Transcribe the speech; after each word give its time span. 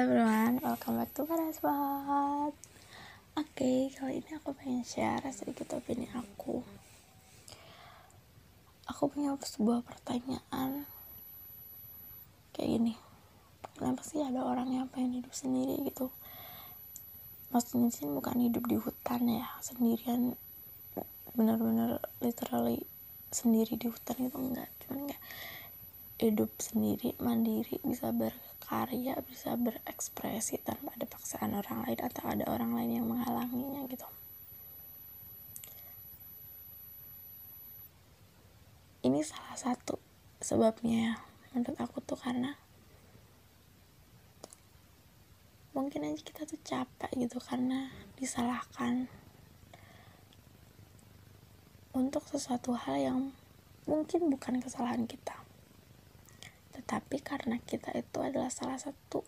Halo 0.00 0.16
everyone, 0.16 0.56
welcome 0.64 0.96
back 0.96 1.12
to 1.12 1.28
Paraswat 1.28 2.56
Oke, 2.56 2.56
okay, 3.36 3.92
kali 3.92 4.24
ini 4.24 4.32
aku 4.32 4.56
pengen 4.56 4.80
share 4.80 5.28
sedikit 5.28 5.76
opini 5.76 6.08
aku. 6.16 6.64
Aku 8.88 9.12
punya 9.12 9.36
sebuah 9.36 9.84
pertanyaan. 9.84 10.88
Kayak 12.56 12.80
gini. 12.80 12.94
Kenapa 13.76 14.00
sih 14.00 14.24
ada 14.24 14.40
orang 14.40 14.72
yang 14.72 14.88
pengen 14.88 15.20
hidup 15.20 15.36
sendiri 15.36 15.76
gitu? 15.84 16.08
Maksudnya 17.52 17.92
sih 17.92 18.08
bukan 18.08 18.40
hidup 18.40 18.64
di 18.72 18.80
hutan 18.80 19.28
ya. 19.28 19.52
Sendirian. 19.60 20.32
Bener-bener 21.36 22.00
literally 22.24 22.88
sendiri 23.28 23.76
di 23.76 23.92
hutan 23.92 24.16
gitu. 24.16 24.40
Enggak. 24.40 24.72
Cuman 24.80 25.12
kayak 25.12 25.20
hidup 26.20 26.52
sendiri, 26.60 27.16
mandiri, 27.16 27.80
bisa 27.80 28.12
berkarya, 28.12 29.16
bisa 29.24 29.56
berekspresi 29.56 30.60
tanpa 30.60 30.92
ada 30.92 31.08
paksaan 31.08 31.56
orang 31.56 31.88
lain 31.88 32.00
atau 32.04 32.24
ada 32.28 32.44
orang 32.44 32.76
lain 32.76 33.00
yang 33.00 33.06
menghalanginya 33.08 33.88
gitu. 33.88 34.04
Ini 39.00 39.24
salah 39.24 39.56
satu 39.56 39.96
sebabnya 40.44 40.96
ya, 41.00 41.14
menurut 41.56 41.80
aku 41.80 42.04
tuh 42.04 42.20
karena 42.20 42.52
mungkin 45.72 46.04
aja 46.04 46.20
kita 46.20 46.44
tuh 46.44 46.60
capek 46.60 47.08
gitu 47.16 47.40
karena 47.40 47.88
disalahkan 48.20 49.08
untuk 51.96 52.20
sesuatu 52.28 52.76
hal 52.76 52.96
yang 53.00 53.20
mungkin 53.88 54.28
bukan 54.28 54.60
kesalahan 54.60 55.08
kita 55.08 55.39
tetapi 56.74 57.18
karena 57.22 57.58
kita 57.62 57.90
itu 57.94 58.18
adalah 58.22 58.50
salah 58.50 58.78
satu 58.78 59.26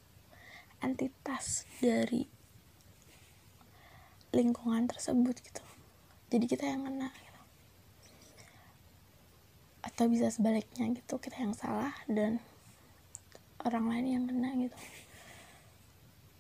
entitas 0.83 1.67
dari 1.79 2.27
lingkungan 4.33 4.89
tersebut 4.89 5.39
gitu. 5.45 5.65
Jadi 6.33 6.45
kita 6.49 6.65
yang 6.67 6.89
kena 6.89 7.11
gitu. 7.13 7.31
atau 9.83 10.07
bisa 10.07 10.31
sebaliknya 10.31 10.87
gitu 10.95 11.19
kita 11.19 11.43
yang 11.43 11.59
salah 11.59 11.91
dan 12.07 12.39
orang 13.67 13.91
lain 13.91 14.07
yang 14.09 14.25
kena 14.31 14.55
gitu. 14.57 14.79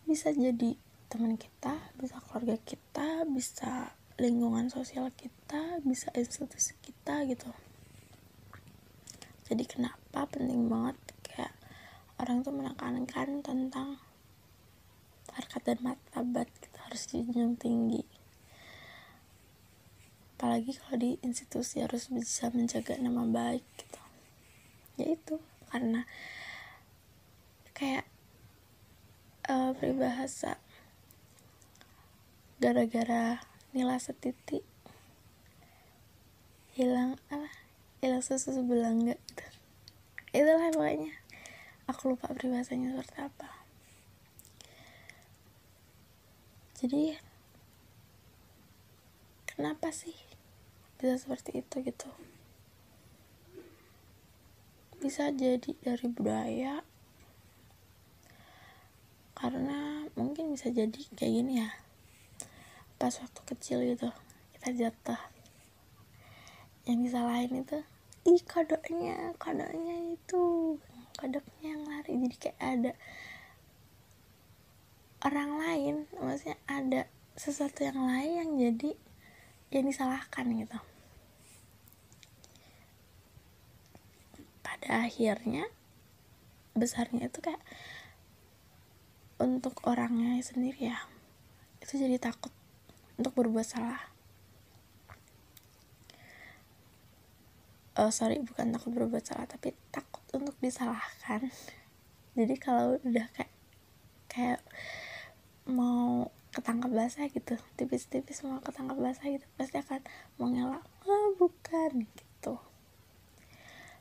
Bisa 0.06 0.31
jadi 0.31 0.78
teman 1.12 1.37
kita 1.37 1.77
bisa 2.00 2.16
keluarga 2.25 2.56
kita 2.64 3.28
bisa 3.28 3.92
lingkungan 4.16 4.72
sosial 4.72 5.12
kita 5.12 5.83
bisa 5.84 6.09
institusi 6.16 6.72
kita 6.81 7.28
gitu 7.28 7.53
jadi 9.53 9.69
kenapa 9.69 10.25
penting 10.33 10.72
banget 10.72 10.97
kayak 11.20 11.53
orang 12.17 12.41
tuh 12.41 12.56
menekankan 12.56 13.45
tentang 13.45 14.00
harkat 15.28 15.61
dan 15.69 15.78
martabat 15.84 16.48
kita 16.56 16.81
harus 16.89 17.05
dijunjung 17.12 17.61
tinggi. 17.61 18.00
Apalagi 20.41 20.72
kalau 20.72 20.97
di 20.97 21.20
institusi 21.20 21.84
harus 21.84 22.09
bisa 22.09 22.48
menjaga 22.48 22.97
nama 22.97 23.28
baik 23.28 23.61
gitu. 23.77 24.00
Ya 24.97 25.12
itu 25.20 25.36
karena 25.69 26.09
kayak 27.77 28.09
uh, 29.53 29.77
peribahasa. 29.77 30.56
Gara-gara 32.56 33.44
nilai 33.77 34.00
setitik 34.00 34.64
hilang 36.72 37.20
apa 37.28 37.61
hilang 38.03 38.19
susu 38.19 38.50
sebelangga 38.50 39.14
gitu. 39.14 39.47
Itulah 40.34 40.75
pokoknya. 40.75 41.14
Aku 41.86 42.11
lupa 42.11 42.34
peribahasanya 42.34 42.98
seperti 42.98 43.14
apa. 43.22 43.50
Jadi 46.82 47.15
kenapa 49.47 49.94
sih 49.94 50.19
bisa 50.99 51.15
seperti 51.15 51.62
itu 51.62 51.78
gitu? 51.78 52.10
Bisa 54.99 55.31
jadi 55.31 55.71
dari 55.78 56.06
budaya. 56.10 56.82
Karena 59.38 60.10
mungkin 60.19 60.50
bisa 60.50 60.75
jadi 60.75 60.99
kayak 61.15 61.34
gini 61.38 61.62
ya. 61.62 61.71
Pas 62.99 63.15
waktu 63.15 63.41
kecil 63.47 63.78
gitu 63.87 64.10
kita 64.59 64.91
jatuh. 64.91 65.22
Yang 66.82 66.99
disalahin 67.06 67.62
itu 67.62 67.78
ih 68.22 68.43
kodoknya 68.47 69.34
kodoknya 69.38 70.15
itu 70.15 70.43
kodoknya 71.19 71.66
yang 71.75 71.83
lari. 71.87 72.12
Jadi 72.22 72.37
kayak 72.38 72.59
ada 72.60 72.93
orang 75.27 75.50
lain 75.59 75.94
maksudnya 76.19 76.59
ada 76.71 77.11
sesuatu 77.34 77.82
yang 77.82 77.99
lain 77.99 78.32
yang 78.38 78.50
jadi 78.59 78.91
yang 79.75 79.84
disalahkan 79.88 80.47
gitu. 80.55 80.78
Pada 84.62 85.09
akhirnya 85.09 85.66
besarnya 86.78 87.28
itu 87.28 87.38
kayak 87.43 87.62
untuk 89.43 89.82
orangnya 89.84 90.38
sendiri 90.38 90.94
ya 90.94 90.99
itu 91.82 91.99
jadi 91.99 92.16
takut 92.22 92.55
untuk 93.19 93.34
berbuat 93.34 93.66
salah 93.66 94.12
oh 98.00 98.08
sorry 98.08 98.41
bukan 98.41 98.72
takut 98.72 98.92
berbuat 98.97 99.25
salah 99.25 99.44
tapi 99.44 99.76
takut 99.92 100.25
untuk 100.32 100.56
disalahkan. 100.64 101.53
Jadi 102.32 102.54
kalau 102.56 102.97
udah 103.04 103.26
kayak 103.36 103.53
kayak 104.32 104.60
mau 105.69 106.32
ketangkap 106.52 106.92
basah 106.92 107.28
gitu 107.28 107.56
tipis-tipis 107.81 108.44
mau 108.44 108.60
ketangkap 108.60 108.97
basah 108.97 109.28
gitu 109.28 109.44
pasti 109.56 109.81
akan 109.81 110.00
mau 110.36 110.48
ngelak 110.48 110.84
ah 110.84 111.28
bukan 111.36 112.08
gitu. 112.08 112.56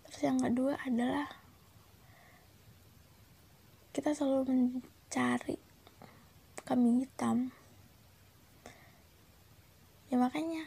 Terus 0.07 0.19
yang 0.23 0.39
kedua 0.39 0.79
adalah 0.83 1.27
kita 3.91 4.15
selalu 4.15 4.47
mencari 4.47 5.59
kambing 6.63 7.03
hitam. 7.03 7.51
Ya 10.07 10.15
makanya 10.15 10.63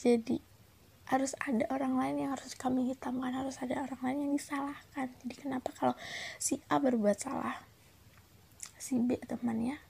jadi 0.00 0.40
harus 1.08 1.32
ada 1.40 1.64
orang 1.72 1.96
lain 1.96 2.16
yang 2.20 2.30
harus 2.36 2.52
kami 2.52 2.92
hitamkan 2.92 3.32
harus 3.32 3.56
ada 3.64 3.80
orang 3.80 4.00
lain 4.04 4.18
yang 4.28 4.32
disalahkan. 4.36 5.08
Jadi 5.24 5.34
kenapa 5.40 5.72
kalau 5.72 5.96
si 6.36 6.60
A 6.68 6.76
berbuat 6.76 7.16
salah 7.16 7.56
si 8.76 9.00
B 9.00 9.16
temannya 9.16 9.80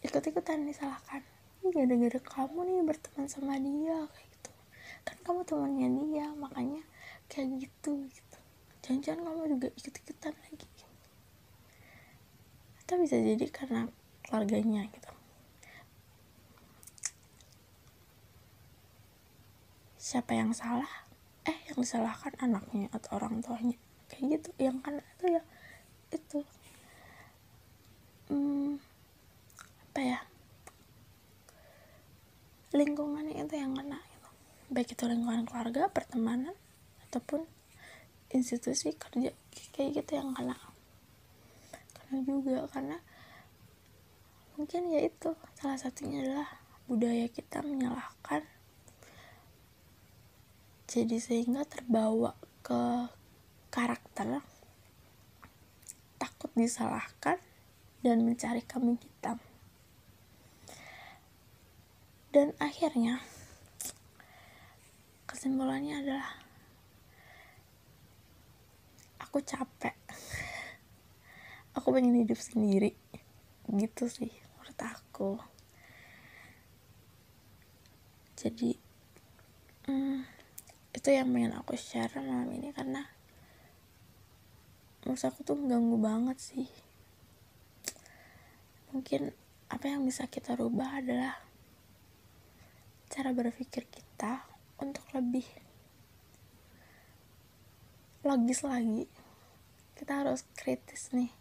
ikut-ikutan 0.00 0.64
disalahkan 0.64 1.20
ini 1.60 1.68
gara-gara 1.74 2.20
kamu 2.22 2.58
nih 2.64 2.76
berteman 2.86 3.26
sama 3.28 3.60
dia 3.60 4.08
kayak 4.08 4.28
gitu. 4.32 4.52
Kan 5.04 5.16
kamu 5.20 5.40
temannya 5.44 5.88
dia 6.00 6.26
makanya 6.32 6.82
kayak 7.28 7.68
gitu 7.68 8.08
gitu. 8.08 8.38
Jangan-jangan 8.80 9.20
kamu 9.20 9.42
juga 9.52 9.68
ikut-ikutan 9.76 10.32
lagi. 10.32 10.68
Atau 12.80 12.96
bisa 13.04 13.20
jadi 13.20 13.46
karena 13.52 13.84
keluarganya 14.24 14.88
gitu 14.88 15.07
siapa 20.08 20.32
yang 20.32 20.56
salah? 20.56 20.88
Eh 21.44 21.52
yang 21.68 21.84
disalahkan 21.84 22.32
anaknya 22.40 22.88
atau 22.96 23.20
orang 23.20 23.44
tuanya. 23.44 23.76
Kayak 24.08 24.40
gitu 24.40 24.50
yang 24.56 24.80
kan 24.80 24.96
itu 24.96 25.36
ya 25.36 25.42
itu. 26.16 26.40
Hmm, 28.32 28.80
apa 29.84 30.00
ya? 30.00 30.20
Lingkungannya 32.72 33.36
itu 33.36 33.54
yang 33.60 33.76
kena 33.76 34.00
gitu. 34.00 34.28
baik 34.72 34.96
itu 34.96 35.04
lingkungan 35.04 35.44
keluarga 35.44 35.92
pertemanan 35.92 36.56
ataupun 37.08 37.44
institusi 38.32 38.96
kerja 38.96 39.36
kayak 39.76 39.92
gitu 39.92 40.24
yang 40.24 40.32
kena. 40.32 40.56
Karena 41.92 42.16
juga 42.24 42.64
karena 42.72 42.96
mungkin 44.56 44.88
ya 44.88 45.04
itu 45.04 45.36
salah 45.52 45.76
satunya 45.76 46.24
adalah 46.24 46.48
budaya 46.88 47.28
kita 47.28 47.60
menyalahkan 47.60 48.48
jadi 50.88 51.20
sehingga 51.20 51.68
terbawa 51.68 52.32
ke 52.64 53.12
karakter 53.68 54.40
takut 56.16 56.48
disalahkan 56.56 57.36
dan 58.00 58.24
mencari 58.24 58.64
kambing 58.64 58.96
hitam. 58.96 59.36
Dan 62.32 62.56
akhirnya 62.56 63.20
kesimpulannya 65.28 66.00
adalah 66.00 66.40
aku 69.20 69.44
capek. 69.44 69.92
Aku 71.76 71.92
pengen 71.92 72.16
hidup 72.16 72.40
sendiri. 72.40 72.96
Gitu 73.68 74.08
sih 74.08 74.32
menurut 74.56 74.80
aku. 74.80 75.36
Jadi 78.40 78.87
itu 81.08 81.16
yang 81.16 81.32
pengen 81.32 81.56
aku 81.56 81.72
share 81.72 82.20
malam 82.20 82.52
ini 82.52 82.68
karena 82.68 83.00
menurut 85.00 85.24
aku 85.24 85.40
tuh 85.40 85.56
mengganggu 85.56 85.96
banget 85.96 86.36
sih. 86.36 86.68
Mungkin 88.92 89.32
apa 89.72 89.88
yang 89.88 90.04
bisa 90.04 90.28
kita 90.28 90.52
rubah 90.60 91.00
adalah 91.00 91.40
cara 93.08 93.32
berpikir 93.32 93.88
kita 93.88 94.44
untuk 94.84 95.00
lebih 95.16 95.48
logis 98.20 98.60
lagi. 98.60 99.08
Kita 99.96 100.12
harus 100.12 100.44
kritis 100.60 101.08
nih. 101.16 101.32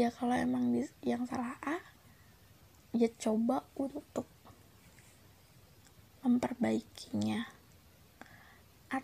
Ya 0.00 0.08
kalau 0.08 0.32
emang 0.32 0.72
yang 1.04 1.28
salah 1.28 1.60
A 1.60 1.76
ya 2.96 3.12
coba 3.20 3.68
untuk 3.76 4.24
memperbaikinya 6.24 7.57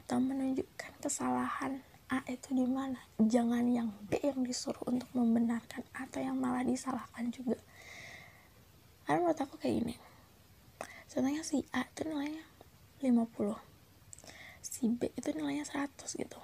atau 0.05 0.21
menunjukkan 0.21 1.01
kesalahan 1.01 1.81
A 2.13 2.21
itu 2.29 2.53
di 2.53 2.69
mana? 2.69 3.01
Jangan 3.17 3.65
yang 3.73 3.89
B 4.05 4.21
yang 4.21 4.45
disuruh 4.45 4.85
untuk 4.85 5.09
membenarkan 5.17 5.81
atau 5.97 6.21
yang 6.21 6.37
malah 6.37 6.61
disalahkan 6.61 7.33
juga. 7.33 7.57
Karena 9.09 9.25
menurut 9.25 9.41
aku 9.41 9.57
kayak 9.57 9.81
gini. 9.81 9.97
Contohnya 11.09 11.41
si 11.41 11.65
A 11.73 11.89
itu 11.89 12.05
nilainya 12.05 12.45
50 13.01 13.57
si 14.61 14.93
B 14.93 15.09
itu 15.17 15.29
nilainya 15.33 15.65
100 15.65 15.89
gitu. 16.21 16.41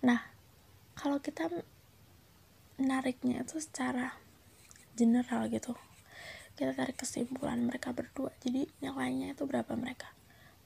Nah 0.00 0.24
kalau 0.96 1.20
kita 1.20 1.52
nariknya 2.80 3.44
itu 3.44 3.60
secara 3.60 4.16
general 4.96 5.52
gitu. 5.52 5.76
Kita 6.56 6.72
tarik 6.72 6.96
kesimpulan 6.96 7.60
mereka 7.60 7.92
berdua. 7.92 8.32
Jadi 8.40 8.64
nilainya 8.80 9.36
itu 9.36 9.44
berapa 9.44 9.76
mereka 9.76 10.13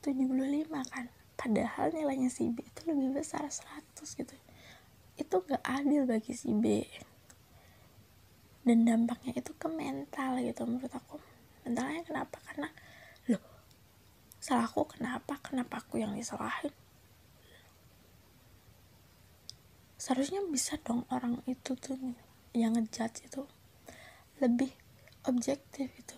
75 0.02 0.68
kan. 0.90 1.06
Padahal 1.38 1.94
nilainya 1.94 2.30
si 2.30 2.50
B 2.50 2.66
itu 2.66 2.80
lebih 2.90 3.14
besar 3.14 3.46
100 3.46 3.94
gitu. 4.02 4.34
Itu 5.14 5.46
gak 5.46 5.62
adil 5.62 6.02
bagi 6.06 6.34
si 6.34 6.50
B. 6.50 6.82
Dan 8.66 8.84
dampaknya 8.84 9.38
itu 9.38 9.54
ke 9.54 9.70
mental 9.70 10.42
gitu 10.42 10.66
menurut 10.66 10.90
aku. 10.90 11.22
Mentalnya 11.62 12.02
kenapa? 12.02 12.36
Karena 12.42 12.68
loh 13.30 13.42
salahku 14.42 14.82
kenapa? 14.90 15.38
Kenapa 15.38 15.78
aku 15.78 16.02
yang 16.02 16.18
disalahin? 16.18 16.74
Seharusnya 19.98 20.42
bisa 20.50 20.74
dong 20.82 21.06
orang 21.14 21.38
itu 21.46 21.78
tuh 21.78 21.94
yang 22.50 22.74
ngejudge 22.74 23.30
itu 23.30 23.46
lebih 24.42 24.74
objektif 25.26 25.90
itu 25.94 26.17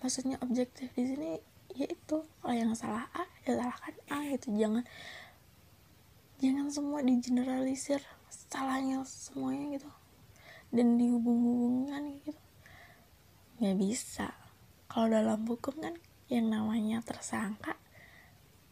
maksudnya 0.00 0.36
objektif 0.40 0.88
di 0.96 1.04
sini 1.04 1.30
yaitu 1.76 2.26
kalau 2.42 2.54
yang 2.54 2.74
salah 2.74 3.06
A 3.14 3.24
ya 3.46 3.54
salahkan 3.56 3.94
A 4.10 4.18
gitu. 4.34 4.52
Jangan 4.56 4.84
jangan 6.40 6.66
semua 6.72 6.98
di 7.04 7.14
generalisir 7.22 8.02
salahnya 8.50 9.04
semuanya 9.06 9.78
gitu. 9.78 9.90
Dan 10.74 10.98
dihubung-hubungkan 10.98 12.20
gitu. 12.24 12.40
Nggak 13.62 13.76
bisa. 13.78 14.28
Kalau 14.90 15.12
dalam 15.12 15.46
hukum 15.46 15.78
kan 15.78 15.94
yang 16.30 16.50
namanya 16.50 17.02
tersangka 17.02 17.78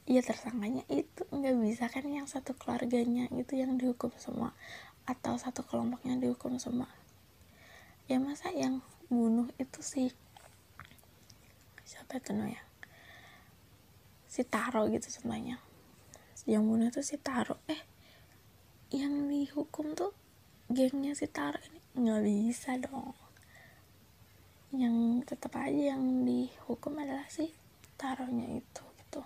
ya 0.09 0.25
tersangkanya 0.25 0.83
itu. 0.91 1.23
Nggak 1.31 1.57
bisa 1.63 1.85
kan 1.93 2.09
yang 2.09 2.27
satu 2.27 2.57
keluarganya 2.57 3.31
itu 3.37 3.55
yang 3.55 3.79
dihukum 3.79 4.11
semua. 4.19 4.57
Atau 5.07 5.39
satu 5.39 5.63
kelompoknya 5.65 6.19
dihukum 6.19 6.59
semua. 6.59 6.91
Ya 8.09 8.17
masa 8.17 8.49
yang 8.51 8.81
bunuh 9.09 9.49
itu 9.57 9.81
sih 9.81 10.13
siapa 11.89 12.21
itu 12.21 12.37
no 12.37 12.45
ya? 12.45 12.61
Si 14.29 14.45
Taro 14.45 14.85
gitu 14.93 15.09
contohnya 15.09 15.57
yang 16.49 16.65
bunuh 16.65 16.89
tuh 16.89 17.05
si 17.05 17.17
Taro. 17.17 17.61
Eh 17.69 17.81
yang 18.93 19.29
dihukum 19.29 19.93
tuh 19.93 20.13
gengnya 20.69 21.13
si 21.13 21.29
Taro 21.29 21.61
ini 21.61 21.81
nggak 21.97 22.23
bisa 22.25 22.77
dong. 22.81 23.17
Yang 24.73 25.25
tetap 25.29 25.57
aja 25.57 25.97
yang 25.97 26.29
dihukum 26.29 26.97
adalah 27.01 27.25
si 27.33 27.53
Taronya 27.97 28.61
itu 28.61 28.85
gitu. 29.01 29.23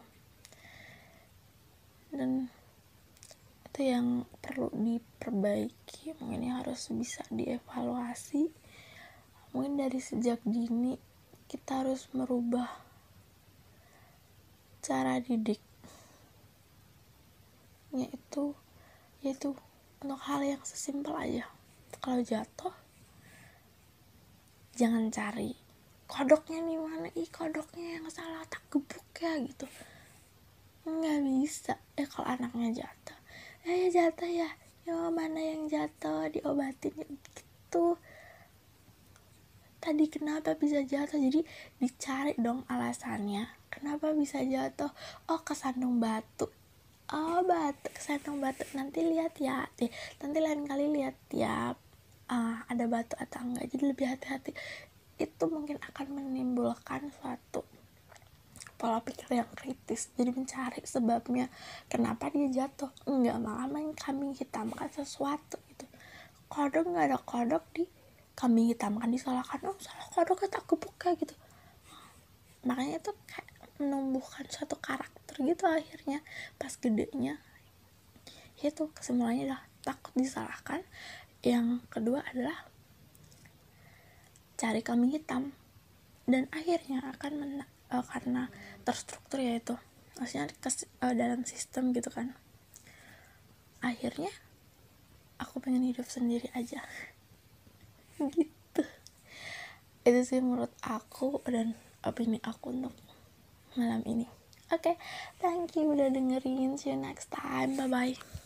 Dan 2.10 2.50
itu 3.70 3.80
yang 3.86 4.26
perlu 4.42 4.70
diperbaiki. 4.74 6.18
Mungkin 6.18 6.46
harus 6.50 6.90
bisa 6.94 7.22
dievaluasi. 7.30 8.50
Mungkin 9.54 9.78
dari 9.78 10.00
sejak 10.02 10.42
dini 10.42 10.96
kita 11.52 11.84
harus 11.84 12.08
merubah 12.16 12.64
cara 14.80 15.20
didik 15.20 15.60
yaitu 17.92 18.56
yaitu 19.20 19.52
untuk 20.00 20.16
hal 20.24 20.40
yang 20.40 20.64
sesimpel 20.64 21.12
aja. 21.12 21.44
Kalau 22.00 22.24
jatuh 22.24 22.72
jangan 24.72 25.12
cari 25.12 25.52
kodoknya 26.08 26.64
nih 26.64 26.80
mana. 26.80 27.08
Ih 27.12 27.28
kodoknya 27.28 28.00
yang 28.00 28.08
salah 28.08 28.48
tak 28.48 28.64
gebuk 28.72 29.04
ya 29.20 29.36
gitu. 29.44 29.68
Nggak 30.88 31.20
bisa. 31.20 31.76
Eh 32.00 32.08
kalau 32.08 32.32
anaknya 32.32 32.80
jatuh 32.80 33.18
eh 33.68 33.86
ya 33.86 34.08
jatuh 34.08 34.30
ya. 34.32 34.48
Ya 34.88 34.96
mana 35.12 35.36
yang 35.36 35.68
jatuh 35.68 36.32
diobatin. 36.32 36.96
Gitu 36.96 38.00
tadi 39.82 40.06
kenapa 40.06 40.54
bisa 40.54 40.78
jatuh? 40.86 41.18
Jadi 41.18 41.42
dicari 41.82 42.38
dong 42.38 42.62
alasannya. 42.70 43.50
Kenapa 43.66 44.14
bisa 44.14 44.38
jatuh? 44.38 44.94
Oh 45.26 45.42
kesandung 45.42 45.98
batu. 45.98 46.46
Oh 47.10 47.42
batu 47.42 47.90
kesandung 47.90 48.38
batu. 48.38 48.62
Nanti 48.78 49.02
lihat 49.02 49.34
ya. 49.42 49.66
Eh, 49.82 49.90
nanti 50.22 50.38
lain 50.38 50.62
kali 50.70 50.86
lihat 50.86 51.18
ya 51.34 51.74
uh, 52.30 52.56
ada 52.70 52.84
batu 52.86 53.18
atau 53.18 53.42
enggak. 53.42 53.66
Jadi 53.74 53.84
lebih 53.90 54.06
hati-hati. 54.06 54.54
Itu 55.18 55.50
mungkin 55.50 55.82
akan 55.82 56.06
menimbulkan 56.14 57.10
suatu 57.18 57.66
pola 58.78 59.02
pikir 59.02 59.34
yang 59.34 59.50
kritis. 59.58 60.14
Jadi 60.14 60.30
mencari 60.30 60.86
sebabnya 60.86 61.50
kenapa 61.90 62.30
dia 62.30 62.46
jatuh. 62.46 62.94
Enggak 63.10 63.42
malah 63.42 63.66
main 63.66 63.90
kambing 63.98 64.38
hitamkan 64.38 64.86
sesuatu 64.94 65.58
gitu. 65.74 65.90
Kodok 66.46 66.86
nggak 66.86 67.10
ada 67.10 67.18
kodok 67.18 67.66
di 67.74 67.82
kambing 68.34 68.72
hitam 68.72 68.98
kan 68.98 69.10
disalahkan. 69.12 69.60
Oh 69.68 69.76
salah 69.78 70.06
kodok 70.10 70.48
tak 70.48 70.64
kebuka 70.64 71.14
gitu. 71.16 71.34
Makanya 72.62 73.02
itu 73.02 73.12
kayak 73.26 73.48
menumbuhkan 73.82 74.46
suatu 74.46 74.78
karakter 74.78 75.42
gitu 75.42 75.64
akhirnya 75.66 76.22
pas 76.56 76.72
gedenya. 76.78 77.42
Itu 78.62 78.94
kesimpulannya 78.94 79.50
adalah 79.50 79.62
takut 79.82 80.14
disalahkan. 80.14 80.86
Yang 81.42 81.82
kedua 81.90 82.22
adalah 82.22 82.70
cari 84.54 84.80
kambing 84.80 85.10
hitam. 85.10 85.50
Dan 86.22 86.46
akhirnya 86.54 87.02
akan 87.18 87.32
mena 87.34 87.64
uh, 87.90 88.06
karena 88.06 88.46
terstruktur 88.86 89.42
ya 89.42 89.58
itu. 89.58 89.74
Maksudnya 90.22 90.46
kes, 90.62 90.86
uh, 91.02 91.10
dalam 91.10 91.42
sistem 91.42 91.90
gitu 91.90 92.14
kan. 92.14 92.38
Akhirnya 93.82 94.30
aku 95.42 95.58
pengen 95.58 95.82
hidup 95.90 96.06
sendiri 96.06 96.46
aja 96.54 96.86
gitu. 98.18 98.82
Itu 100.02 100.20
sih 100.26 100.40
menurut 100.42 100.72
aku 100.82 101.38
dan 101.46 101.78
opini 102.02 102.42
aku 102.42 102.74
untuk 102.74 102.94
malam 103.78 104.02
ini. 104.04 104.26
Oke 104.72 104.96
okay, 104.96 104.96
thank 105.38 105.76
you 105.76 105.92
udah 105.92 106.08
dengerin. 106.08 106.80
See 106.80 106.90
you 106.90 106.98
next 106.98 107.28
time. 107.28 107.76
Bye 107.76 107.88
bye 107.88 108.41